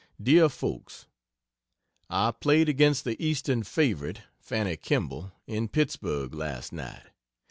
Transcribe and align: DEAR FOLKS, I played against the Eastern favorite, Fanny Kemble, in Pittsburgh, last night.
DEAR 0.19 0.49
FOLKS, 0.49 1.05
I 2.09 2.31
played 2.31 2.67
against 2.67 3.03
the 3.03 3.23
Eastern 3.23 3.61
favorite, 3.61 4.21
Fanny 4.39 4.75
Kemble, 4.75 5.31
in 5.45 5.67
Pittsburgh, 5.67 6.33
last 6.33 6.73
night. 6.73 7.05